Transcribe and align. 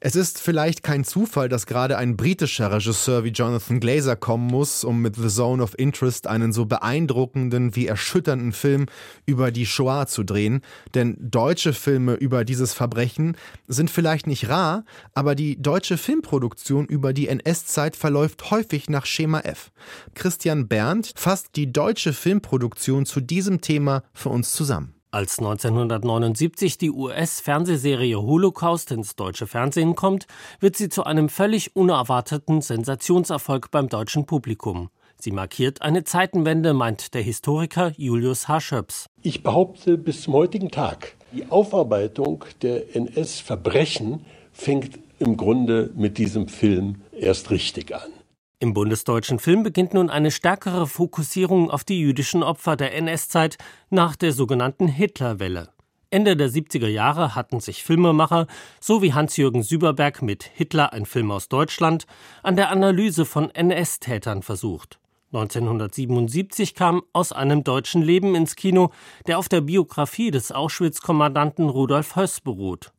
es 0.00 0.14
ist 0.14 0.40
vielleicht 0.40 0.82
kein 0.82 1.04
Zufall, 1.04 1.48
dass 1.48 1.66
gerade 1.66 1.98
ein 1.98 2.16
britischer 2.16 2.70
Regisseur 2.70 3.24
wie 3.24 3.30
Jonathan 3.30 3.80
Glazer 3.80 4.14
kommen 4.16 4.46
muss, 4.46 4.84
um 4.84 5.02
mit 5.02 5.16
The 5.16 5.28
Zone 5.28 5.62
of 5.62 5.76
Interest 5.76 6.26
einen 6.26 6.52
so 6.52 6.66
beeindruckenden 6.66 7.74
wie 7.74 7.86
erschütternden 7.86 8.52
Film 8.52 8.86
über 9.26 9.50
die 9.50 9.66
Shoah 9.66 10.06
zu 10.06 10.22
drehen. 10.22 10.60
Denn 10.94 11.16
deutsche 11.18 11.72
Filme 11.72 12.14
über 12.14 12.44
dieses 12.44 12.74
Verbrechen 12.74 13.36
sind 13.66 13.90
vielleicht 13.90 14.26
nicht 14.26 14.48
rar, 14.48 14.84
aber 15.14 15.34
die 15.34 15.60
deutsche 15.60 15.98
Filmproduktion 15.98 16.86
über 16.86 17.12
die 17.12 17.28
NS-Zeit 17.28 17.96
verläuft 17.96 18.50
häufig 18.50 18.88
nach 18.88 19.06
Schema 19.06 19.40
F. 19.40 19.72
Christian 20.14 20.68
Berndt 20.68 21.12
fasst 21.16 21.56
die 21.56 21.72
deutsche 21.72 22.12
Filmproduktion 22.12 23.04
zu 23.04 23.20
diesem 23.20 23.60
Thema 23.60 24.04
für 24.12 24.28
uns 24.28 24.52
zusammen. 24.52 24.97
Als 25.10 25.38
1979 25.38 26.76
die 26.76 26.90
US-Fernsehserie 26.90 28.20
Holocaust 28.20 28.92
ins 28.92 29.16
deutsche 29.16 29.46
Fernsehen 29.46 29.94
kommt, 29.94 30.26
wird 30.60 30.76
sie 30.76 30.90
zu 30.90 31.04
einem 31.04 31.30
völlig 31.30 31.74
unerwarteten 31.74 32.60
Sensationserfolg 32.60 33.70
beim 33.70 33.88
deutschen 33.88 34.26
Publikum. 34.26 34.90
Sie 35.18 35.32
markiert 35.32 35.80
eine 35.80 36.04
Zeitenwende, 36.04 36.74
meint 36.74 37.14
der 37.14 37.22
Historiker 37.22 37.92
Julius 37.96 38.48
H. 38.48 38.60
Schöps. 38.60 39.06
Ich 39.22 39.42
behaupte 39.42 39.96
bis 39.96 40.20
zum 40.20 40.34
heutigen 40.34 40.70
Tag, 40.70 41.14
die 41.32 41.50
Aufarbeitung 41.50 42.44
der 42.60 42.94
NS-Verbrechen 42.94 44.26
fängt 44.52 44.98
im 45.18 45.38
Grunde 45.38 45.90
mit 45.96 46.18
diesem 46.18 46.48
Film 46.48 46.96
erst 47.12 47.50
richtig 47.50 47.94
an. 47.94 48.17
Im 48.60 48.74
bundesdeutschen 48.74 49.38
Film 49.38 49.62
beginnt 49.62 49.94
nun 49.94 50.10
eine 50.10 50.32
stärkere 50.32 50.88
Fokussierung 50.88 51.70
auf 51.70 51.84
die 51.84 52.00
jüdischen 52.00 52.42
Opfer 52.42 52.74
der 52.74 52.92
NS-Zeit 52.96 53.56
nach 53.88 54.16
der 54.16 54.32
sogenannten 54.32 54.88
Hitlerwelle. 54.88 55.68
Ende 56.10 56.36
der 56.36 56.50
70er 56.50 56.88
Jahre 56.88 57.36
hatten 57.36 57.60
sich 57.60 57.84
Filmemacher, 57.84 58.48
so 58.80 59.00
wie 59.00 59.14
Hans-Jürgen 59.14 59.62
Süberberg 59.62 60.22
mit 60.22 60.42
Hitler, 60.42 60.92
ein 60.92 61.06
Film 61.06 61.30
aus 61.30 61.48
Deutschland, 61.48 62.06
an 62.42 62.56
der 62.56 62.70
Analyse 62.70 63.26
von 63.26 63.50
NS-Tätern 63.50 64.42
versucht. 64.42 64.98
1977 65.32 66.74
kam 66.74 67.02
Aus 67.12 67.30
einem 67.30 67.62
deutschen 67.62 68.02
Leben 68.02 68.34
ins 68.34 68.56
Kino, 68.56 68.90
der 69.28 69.38
auf 69.38 69.48
der 69.48 69.60
Biografie 69.60 70.32
des 70.32 70.50
Auschwitz-Kommandanten 70.50 71.68
Rudolf 71.68 72.16
Höss 72.16 72.40
beruht. 72.40 72.90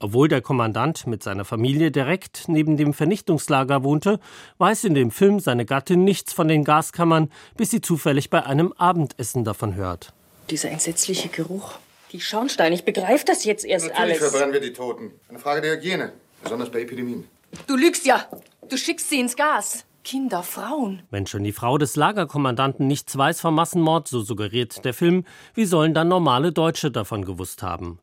Obwohl 0.00 0.28
der 0.28 0.40
Kommandant 0.40 1.08
mit 1.08 1.24
seiner 1.24 1.44
Familie 1.44 1.90
direkt 1.90 2.44
neben 2.46 2.76
dem 2.76 2.94
Vernichtungslager 2.94 3.82
wohnte, 3.82 4.20
weiß 4.58 4.84
in 4.84 4.94
dem 4.94 5.10
Film 5.10 5.40
seine 5.40 5.64
Gattin 5.64 6.04
nichts 6.04 6.32
von 6.32 6.46
den 6.46 6.62
Gaskammern, 6.62 7.32
bis 7.56 7.70
sie 7.70 7.80
zufällig 7.80 8.30
bei 8.30 8.46
einem 8.46 8.72
Abendessen 8.74 9.44
davon 9.44 9.74
hört. 9.74 10.12
Dieser 10.50 10.70
entsetzliche 10.70 11.28
Geruch. 11.28 11.78
Die 12.12 12.20
Schornsteine, 12.20 12.76
ich 12.76 12.84
begreife 12.84 13.24
das 13.24 13.44
jetzt 13.44 13.64
erst 13.64 13.88
Natürlich 13.88 14.20
alles. 14.20 14.30
verbrennen 14.30 14.52
wir 14.52 14.60
die 14.60 14.72
Toten. 14.72 15.10
Eine 15.28 15.40
Frage 15.40 15.62
der 15.62 15.76
Hygiene, 15.76 16.12
besonders 16.44 16.70
bei 16.70 16.82
Epidemien. 16.82 17.24
Du 17.66 17.76
lügst 17.76 18.06
ja. 18.06 18.24
Du 18.68 18.76
schickst 18.76 19.10
sie 19.10 19.18
ins 19.18 19.34
Gas. 19.34 19.84
Kinder, 20.04 20.42
Frauen. 20.42 21.02
Wenn 21.10 21.26
schon 21.26 21.44
die 21.44 21.52
Frau 21.52 21.76
des 21.76 21.96
Lagerkommandanten 21.96 22.86
nichts 22.86 23.18
weiß 23.18 23.40
vom 23.42 23.54
Massenmord, 23.56 24.08
so 24.08 24.22
suggeriert 24.22 24.84
der 24.84 24.94
Film, 24.94 25.24
wie 25.54 25.66
sollen 25.66 25.92
dann 25.92 26.08
normale 26.08 26.52
Deutsche 26.52 26.90
davon 26.90 27.26
gewusst 27.26 27.62
haben? 27.62 27.98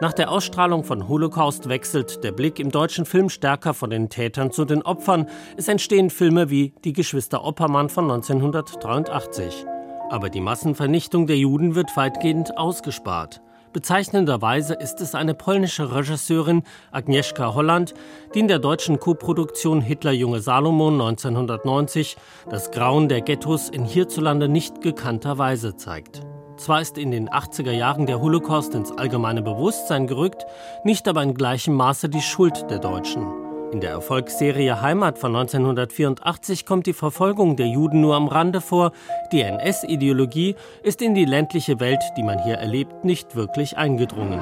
Nach 0.00 0.12
der 0.12 0.30
Ausstrahlung 0.30 0.84
von 0.84 1.08
Holocaust 1.08 1.68
wechselt 1.68 2.22
der 2.22 2.30
Blick 2.30 2.60
im 2.60 2.70
deutschen 2.70 3.04
Film 3.04 3.28
stärker 3.28 3.74
von 3.74 3.90
den 3.90 4.08
Tätern 4.08 4.52
zu 4.52 4.64
den 4.64 4.82
Opfern. 4.82 5.28
Es 5.56 5.66
entstehen 5.66 6.10
Filme 6.10 6.50
wie 6.50 6.72
Die 6.84 6.92
Geschwister 6.92 7.44
Oppermann 7.44 7.88
von 7.88 8.04
1983. 8.04 9.66
Aber 10.08 10.30
die 10.30 10.40
Massenvernichtung 10.40 11.26
der 11.26 11.36
Juden 11.36 11.74
wird 11.74 11.96
weitgehend 11.96 12.56
ausgespart. 12.56 13.42
Bezeichnenderweise 13.72 14.74
ist 14.74 15.00
es 15.00 15.16
eine 15.16 15.34
polnische 15.34 15.92
Regisseurin, 15.92 16.62
Agnieszka 16.92 17.54
Holland, 17.54 17.92
die 18.34 18.38
in 18.38 18.48
der 18.48 18.60
deutschen 18.60 19.00
Koproduktion 19.00 19.80
Hitler 19.80 20.12
Junge 20.12 20.40
Salomon 20.40 20.94
1990 20.94 22.16
das 22.48 22.70
Grauen 22.70 23.08
der 23.08 23.20
Ghettos 23.20 23.68
in 23.68 23.84
hierzulande 23.84 24.48
nicht 24.48 24.80
gekannter 24.80 25.38
Weise 25.38 25.74
zeigt. 25.74 26.22
Zwar 26.58 26.80
ist 26.80 26.98
in 26.98 27.12
den 27.12 27.28
80er 27.28 27.70
Jahren 27.70 28.06
der 28.06 28.20
Holocaust 28.20 28.74
ins 28.74 28.90
allgemeine 28.90 29.42
Bewusstsein 29.42 30.08
gerückt, 30.08 30.44
nicht 30.82 31.06
aber 31.06 31.22
in 31.22 31.34
gleichem 31.34 31.74
Maße 31.74 32.08
die 32.08 32.20
Schuld 32.20 32.68
der 32.68 32.80
Deutschen. 32.80 33.24
In 33.72 33.80
der 33.80 33.90
Erfolgsserie 33.90 34.80
Heimat 34.80 35.18
von 35.18 35.36
1984 35.36 36.66
kommt 36.66 36.86
die 36.86 36.94
Verfolgung 36.94 37.54
der 37.54 37.68
Juden 37.68 38.00
nur 38.00 38.16
am 38.16 38.26
Rande 38.26 38.60
vor. 38.60 38.90
Die 39.30 39.42
NS-Ideologie 39.42 40.56
ist 40.82 41.00
in 41.00 41.14
die 41.14 41.26
ländliche 41.26 41.78
Welt, 41.78 42.02
die 42.16 42.24
man 42.24 42.42
hier 42.42 42.56
erlebt, 42.56 43.04
nicht 43.04 43.36
wirklich 43.36 43.76
eingedrungen. 43.76 44.40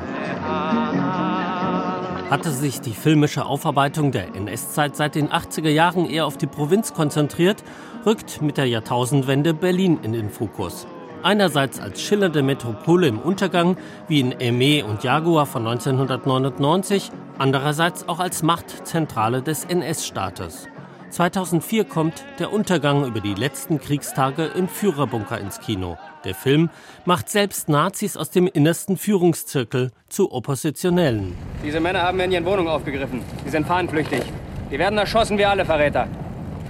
Hatte 2.31 2.51
sich 2.51 2.81
die 2.81 2.95
filmische 2.95 3.45
Aufarbeitung 3.45 4.11
der 4.11 4.35
NS-Zeit 4.35 4.97
seit 4.97 5.17
den 5.17 5.29
80er 5.29 5.69
Jahren 5.69 6.09
eher 6.09 6.25
auf 6.25 6.39
die 6.39 6.47
Provinz 6.47 6.95
konzentriert, 6.95 7.63
rückt 8.07 8.41
mit 8.41 8.57
der 8.57 8.67
Jahrtausendwende 8.67 9.53
Berlin 9.53 9.99
in 10.03 10.13
den 10.13 10.31
Fokus. 10.31 10.87
Einerseits 11.27 11.81
als 11.81 12.01
schillernde 12.03 12.41
Metropole 12.45 13.09
im 13.09 13.19
Untergang, 13.19 13.77
wie 14.07 14.21
in 14.21 14.33
Aimé 14.35 14.85
und 14.85 15.03
Jaguar 15.03 15.45
von 15.45 15.67
1999, 15.67 17.11
andererseits 17.37 18.09
auch 18.09 18.21
als 18.21 18.45
Machtzentrale 18.45 19.43
des 19.43 19.65
NS-Staates. 19.65 20.69
2004 21.11 21.85
kommt 21.87 22.25
Der 22.39 22.53
Untergang 22.53 23.05
über 23.05 23.19
die 23.19 23.35
letzten 23.35 23.81
Kriegstage 23.81 24.45
im 24.45 24.69
Führerbunker 24.69 25.41
ins 25.41 25.59
Kino. 25.59 25.99
Der 26.23 26.37
Film 26.37 26.71
macht 27.07 27.29
selbst 27.29 27.69
Nazis 27.69 28.17
aus 28.17 28.31
dem 28.31 28.47
innersten 28.47 28.97
Führungszirkel 28.97 29.91
zu 30.09 30.31
Oppositionellen. 30.31 31.35
Diese 31.65 31.81
Männer 31.81 32.03
haben 32.03 32.21
in 32.21 32.31
ihren 32.31 32.45
Wohnungen 32.45 32.69
aufgegriffen. 32.69 33.23
Sie 33.45 33.51
sind 33.51 33.67
fahnenflüchtig. 33.67 34.23
Die 34.71 34.79
werden 34.79 34.97
erschossen 34.97 35.37
wie 35.39 35.45
alle 35.45 35.65
Verräter. 35.65 36.07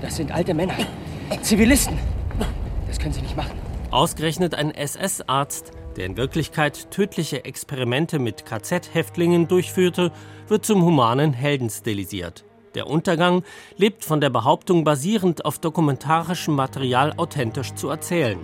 Das 0.00 0.16
sind 0.16 0.32
alte 0.32 0.54
Männer. 0.54 0.76
Zivilisten. 1.42 1.98
Das 2.86 2.98
können 2.98 3.12
sie 3.12 3.20
nicht 3.20 3.36
machen. 3.36 3.65
Ausgerechnet 3.90 4.54
ein 4.54 4.72
SS-Arzt, 4.72 5.70
der 5.96 6.06
in 6.06 6.16
Wirklichkeit 6.16 6.90
tödliche 6.90 7.44
Experimente 7.44 8.18
mit 8.18 8.44
KZ-Häftlingen 8.44 9.48
durchführte, 9.48 10.12
wird 10.48 10.66
zum 10.66 10.82
humanen 10.84 11.32
Helden 11.32 11.70
stilisiert. 11.70 12.44
Der 12.74 12.88
Untergang 12.88 13.42
lebt 13.76 14.04
von 14.04 14.20
der 14.20 14.28
Behauptung 14.28 14.84
basierend 14.84 15.44
auf 15.44 15.58
dokumentarischem 15.58 16.54
Material 16.54 17.14
authentisch 17.16 17.74
zu 17.74 17.88
erzählen. 17.88 18.38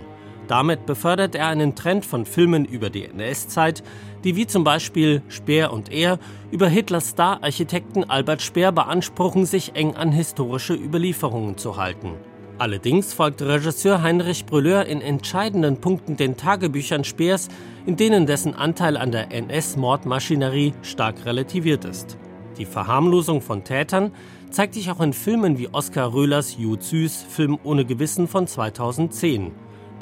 Damit 0.47 0.85
befördert 0.85 1.35
er 1.35 1.47
einen 1.47 1.75
Trend 1.75 2.05
von 2.05 2.25
Filmen 2.25 2.65
über 2.65 2.89
die 2.89 3.05
NS-Zeit, 3.05 3.83
die 4.23 4.35
wie 4.35 4.47
zum 4.47 4.63
Beispiel 4.63 5.21
Speer 5.27 5.71
und 5.71 5.91
Er 5.91 6.19
über 6.51 6.67
Hitlers 6.67 7.09
Star-Architekten 7.09 8.09
Albert 8.09 8.41
Speer 8.41 8.71
beanspruchen, 8.71 9.45
sich 9.45 9.75
eng 9.75 9.95
an 9.95 10.11
historische 10.11 10.73
Überlieferungen 10.73 11.57
zu 11.57 11.77
halten. 11.77 12.15
Allerdings 12.59 13.13
folgt 13.13 13.41
Regisseur 13.41 14.03
Heinrich 14.03 14.45
Brülleur 14.45 14.85
in 14.85 15.01
entscheidenden 15.01 15.77
Punkten 15.77 16.17
den 16.17 16.37
Tagebüchern 16.37 17.03
Speers, 17.03 17.47
in 17.85 17.97
denen 17.97 18.27
dessen 18.27 18.53
Anteil 18.53 18.95
an 18.95 19.11
der 19.11 19.31
NS-Mordmaschinerie 19.31 20.73
stark 20.83 21.25
relativiert 21.25 21.83
ist. 21.83 22.17
Die 22.57 22.65
Verharmlosung 22.65 23.41
von 23.41 23.63
Tätern 23.63 24.11
zeigt 24.51 24.75
sich 24.75 24.91
auch 24.91 25.01
in 25.01 25.13
Filmen 25.13 25.57
wie 25.57 25.69
Oskar 25.69 26.13
Röhlers 26.13 26.55
Jud 26.57 26.83
Süß 26.83 27.25
Film 27.27 27.57
ohne 27.63 27.85
Gewissen 27.85 28.27
von 28.27 28.45
2010. 28.45 29.51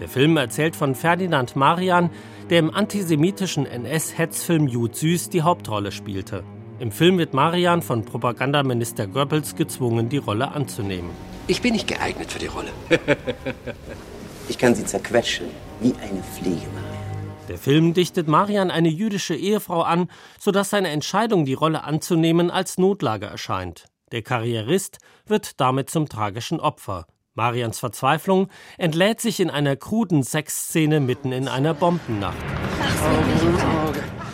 Der 0.02 0.10
Film 0.10 0.36
erzählt 0.36 0.76
von 0.76 0.94
Ferdinand 0.94 1.56
Marian, 1.56 2.10
der 2.50 2.60
im 2.60 2.74
antisemitischen 2.74 3.66
NS-Hetzfilm 3.66 4.68
Jud 4.68 4.96
Süß 4.96 5.30
die 5.30 5.44
Hauptrolle 5.44 5.94
spielte. 5.94 6.44
Im 6.81 6.92
Film 6.92 7.19
wird 7.19 7.36
Marian 7.36 7.84
von 7.84 8.06
Propagandaminister 8.06 9.06
Goebbels 9.06 9.56
gezwungen, 9.56 10.09
die 10.09 10.18
Rolle 10.18 10.52
anzunehmen. 10.52 11.12
Ich 11.46 11.62
bin 11.62 11.74
nicht 11.74 11.88
geeignet 11.88 12.31
für 12.31 12.40
die 12.40 12.47
Rolle. 12.47 12.72
ich 14.50 14.58
kann 14.58 14.74
sie 14.74 14.84
zerquetschen, 14.84 15.46
wie 15.80 15.94
eine 16.02 16.24
Fliege, 16.24 16.66
Marian. 16.74 17.35
Der 17.50 17.59
Film 17.59 17.94
dichtet 17.94 18.28
Marian 18.28 18.72
eine 18.72 18.90
jüdische 18.90 19.35
Ehefrau 19.35 19.84
an, 19.84 20.09
sodass 20.40 20.72
seine 20.72 20.88
Entscheidung, 20.88 21.46
die 21.46 21.53
Rolle 21.53 21.84
anzunehmen, 21.84 22.50
als 22.50 22.79
Notlage 22.79 23.28
erscheint. 23.28 23.85
Der 24.11 24.23
Karrierist 24.23 24.97
wird 25.28 25.61
damit 25.61 25.91
zum 25.91 26.09
tragischen 26.09 26.59
Opfer. 26.59 27.06
Marians 27.35 27.78
Verzweiflung 27.78 28.47
entlädt 28.79 29.22
sich 29.22 29.40
in 29.40 29.52
einer 29.52 29.76
kruden 29.76 30.23
Sexszene 30.23 31.00
mitten 31.00 31.32
in 31.32 31.47
einer 31.47 31.76
Bombennacht. 31.76 32.38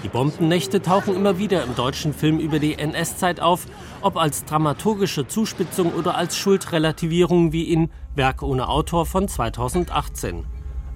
Die 0.08 0.14
Bombennächte 0.14 0.82
tauchen 0.82 1.18
immer 1.18 1.38
wieder 1.38 1.66
im 1.66 1.76
deutschen 1.76 2.14
Film 2.14 2.40
über 2.40 2.60
die 2.60 2.80
NS-Zeit 2.80 3.42
auf, 3.42 3.66
ob 4.02 4.16
als 4.16 4.46
dramaturgische 4.46 5.28
Zuspitzung 5.28 5.94
oder 5.94 6.16
als 6.16 6.38
Schuldrelativierung 6.38 7.52
wie 7.52 7.64
in 7.64 7.90
Werk 8.16 8.42
ohne 8.42 8.70
Autor 8.70 9.06
von 9.06 9.28
2018. 9.28 10.46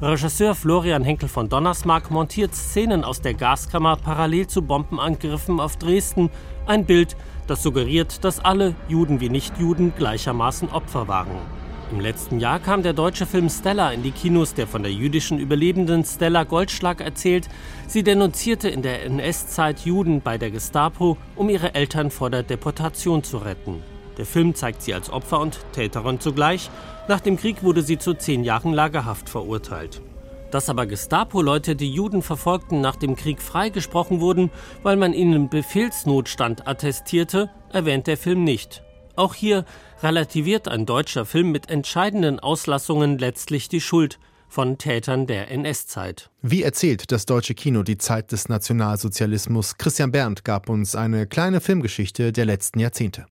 Regisseur 0.02 0.56
Florian 0.56 1.04
Henkel 1.04 1.28
von 1.28 1.50
Donnersmarck 1.50 2.10
montiert 2.10 2.56
Szenen 2.56 3.04
aus 3.04 3.20
der 3.20 3.34
Gaskammer 3.34 3.98
parallel 3.98 4.48
zu 4.48 4.62
Bombenangriffen 4.62 5.60
auf 5.60 5.76
Dresden, 5.76 6.30
ein 6.66 6.86
Bild, 6.86 7.18
das 7.48 7.64
suggeriert, 7.64 8.24
dass 8.24 8.40
alle, 8.40 8.76
Juden 8.88 9.20
wie 9.20 9.28
Nichtjuden, 9.28 9.92
gleichermaßen 9.98 10.70
Opfer 10.70 11.10
waren. 11.10 11.61
Im 11.92 12.00
letzten 12.00 12.40
Jahr 12.40 12.60
kam 12.60 12.84
der 12.84 12.94
deutsche 12.94 13.26
Film 13.26 13.50
Stella 13.50 13.92
in 13.92 14.02
die 14.02 14.12
Kinos, 14.12 14.54
der 14.54 14.66
von 14.66 14.82
der 14.82 14.94
jüdischen 14.94 15.38
Überlebenden 15.40 16.06
Stella 16.06 16.46
Goldschlag 16.46 17.02
erzählt. 17.02 17.50
Sie 17.86 18.02
denunzierte 18.02 18.70
in 18.70 18.82
der 18.82 19.04
NS-Zeit 19.04 19.82
Juden 19.82 20.22
bei 20.22 20.38
der 20.38 20.52
Gestapo, 20.52 21.18
um 21.36 21.50
ihre 21.50 21.76
Eltern 21.76 22.10
vor 22.10 22.30
der 22.30 22.44
Deportation 22.44 23.24
zu 23.24 23.40
retten. 23.40 23.84
Der 24.18 24.26
Film 24.26 24.56
zeigt 24.56 24.84
sie 24.84 24.94
als 24.94 25.10
Opfer 25.10 25.42
und 25.42 25.60
Täterin 25.74 26.22
zugleich. 26.22 26.70
Nach 27.10 27.20
dem 27.20 27.36
Krieg 27.36 27.62
wurde 27.62 27.82
sie 27.82 27.98
zu 27.98 28.14
zehn 28.14 28.46
Jahren 28.46 28.72
Lagerhaft 28.72 29.28
verurteilt. 29.28 30.02
Dass 30.50 30.70
aber 30.70 30.86
Gestapo-Leute 30.86 31.76
die 31.76 31.92
Juden 31.92 32.22
verfolgten, 32.22 32.80
nach 32.80 32.96
dem 32.96 33.18
Krieg 33.18 33.42
freigesprochen 33.42 34.22
wurden, 34.22 34.50
weil 34.82 34.96
man 34.96 35.12
ihnen 35.12 35.50
Befehlsnotstand 35.50 36.70
attestierte, 36.70 37.50
erwähnt 37.74 38.08
der 38.08 38.18
Film 38.18 38.46
nicht. 38.46 38.82
Auch 39.16 39.34
hier 39.34 39.66
relativiert 40.02 40.68
ein 40.68 40.86
deutscher 40.86 41.26
Film 41.26 41.52
mit 41.52 41.70
entscheidenden 41.70 42.40
Auslassungen 42.40 43.18
letztlich 43.18 43.70
die 43.70 43.82
Schuld 43.82 44.20
von 44.48 44.78
Tätern 44.78 45.28
der 45.28 45.50
NS-Zeit. 45.50 46.30
Wie 46.42 46.64
erzählt 46.64 47.12
das 47.12 47.26
deutsche 47.26 47.56
Kino 47.56 47.84
die 47.84 47.98
Zeit 47.98 48.32
des 48.32 48.50
Nationalsozialismus? 48.50 49.78
Christian 49.78 50.12
Berndt 50.12 50.44
gab 50.44 50.70
uns 50.70 50.96
eine 50.96 51.26
kleine 51.26 51.62
Filmgeschichte 51.62 52.34
der 52.34 52.46
letzten 52.46 52.80
Jahrzehnte. 52.80 53.26